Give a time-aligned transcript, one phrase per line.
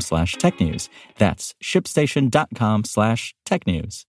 [0.00, 0.88] slash technews.
[1.18, 4.04] That's shipstation.com slash technews.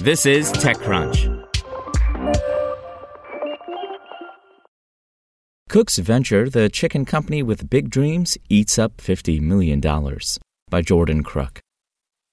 [0.00, 1.48] This is TechCrunch.
[5.68, 9.80] Cooks Venture, the chicken company with big dreams, eats up $50 million.
[10.68, 11.60] By Jordan Crook.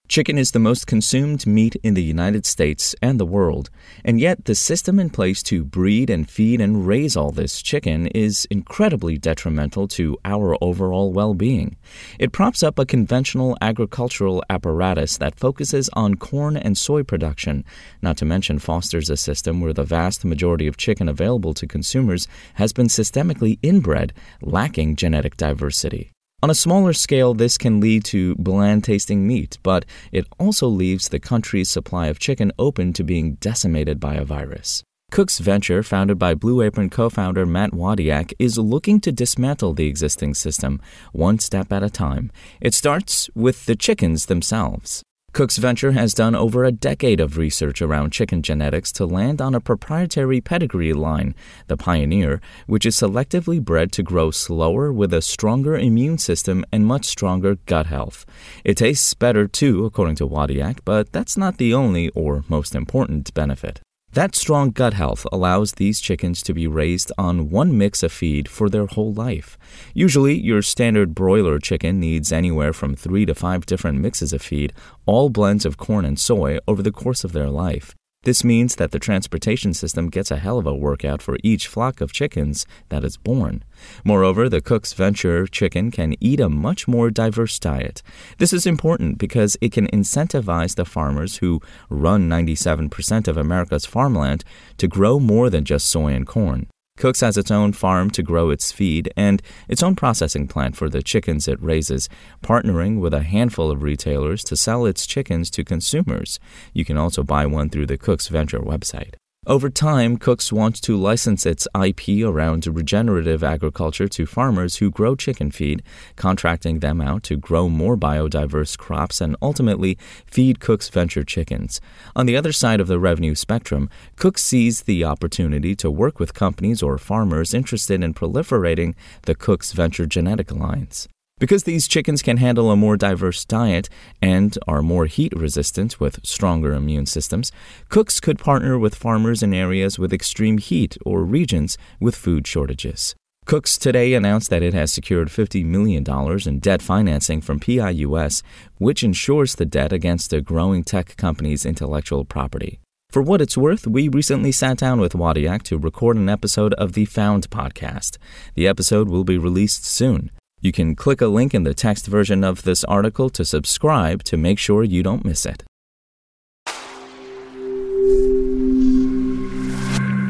[0.10, 3.70] Chicken is the most consumed meat in the United States and the world,
[4.04, 8.08] and yet the system in place to breed and feed and raise all this chicken
[8.08, 11.78] is incredibly detrimental to our overall well being.
[12.18, 17.64] It props up a conventional agricultural apparatus that focuses on corn and soy production,
[18.02, 22.28] not to mention fosters a system where the vast majority of chicken available to consumers
[22.56, 26.10] has been systemically inbred, lacking genetic diversity.
[26.42, 31.10] On a smaller scale, this can lead to bland tasting meat, but it also leaves
[31.10, 34.82] the country's supply of chicken open to being decimated by a virus.
[35.12, 39.88] Cooks Venture, founded by Blue Apron co founder Matt Wadiak, is looking to dismantle the
[39.88, 40.80] existing system
[41.12, 42.32] one step at a time.
[42.62, 45.04] It starts with the chickens themselves.
[45.32, 49.54] Cooks Venture has done over a decade of research around chicken genetics to land on
[49.54, 51.36] a proprietary pedigree line,
[51.68, 56.86] the Pioneer, which is selectively bred to grow slower with a stronger immune system and
[56.86, 58.26] much stronger gut health.
[58.64, 63.34] It tastes better too, according to Wadiak, but that's not the only or most important
[63.34, 63.82] benefit.
[64.14, 68.48] That strong gut health allows these chickens to be raised on one mix of feed
[68.48, 69.56] for their whole life.
[69.94, 74.74] Usually, your standard broiler chicken needs anywhere from three to five different mixes of feed,
[75.06, 77.94] all blends of corn and soy, over the course of their life.
[78.24, 82.02] This means that the transportation system gets a hell of a workout for each flock
[82.02, 83.64] of chickens that is born.
[84.04, 88.04] Moreover, the Cooks Venture chicken can eat a much more diverse diet.
[88.38, 94.44] This is important because it can incentivize the farmers who run 97% of America's farmland
[94.80, 96.68] to grow more than just soy and corn.
[97.00, 100.90] Cooks has its own farm to grow its feed and its own processing plant for
[100.90, 102.10] the chickens it raises,
[102.44, 106.42] partnering with a handful of retailers to sell its chickens to consumers.
[106.74, 109.14] You can also buy one through the Cooks Venture website.
[109.50, 115.16] Over time, Cooks wants to license its IP around regenerative agriculture to farmers who grow
[115.16, 115.82] chicken feed,
[116.16, 121.82] contracting them out to grow more biodiverse crops and ultimately feed Cooks Venture chickens.
[122.16, 126.36] On the other side of the revenue spectrum, Cooks sees the opportunity to work with
[126.36, 128.94] companies or farmers interested in proliferating
[129.24, 131.08] the Cooks Venture genetic lines.
[131.40, 133.90] Because these chickens can handle a more diverse diet
[134.22, 137.52] and are more heat resistant with stronger immune systems,
[137.88, 143.16] cooks could partner with farmers in areas with extreme heat or regions with food shortages.
[143.46, 146.04] Cooks today announced that it has secured $50 million
[146.46, 148.44] in debt financing from PIUS,
[148.78, 152.80] which insures the debt against the growing tech company's intellectual property.
[153.10, 156.94] For what it's worth, we recently sat down with Wadiak to record an episode of
[156.94, 158.20] the Found podcast.
[158.54, 160.30] The episode will be released soon.
[160.62, 164.36] You can click a link in the text version of this article to subscribe to
[164.36, 165.64] make sure you don't miss it.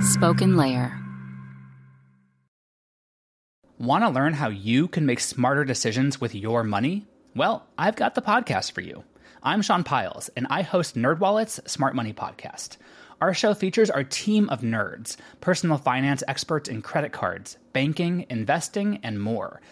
[0.04, 0.96] Spoken Layer.
[3.80, 7.08] Want to learn how you can make smarter decisions with your money?
[7.36, 9.04] Well, I've got the podcast for you.
[9.42, 12.78] I'm Sean Pyles, and I host NerdWallet's Smart Money Podcast.
[13.20, 19.00] Our show features our team of nerds, personal finance experts in credit cards, banking, investing,
[19.02, 19.60] and more–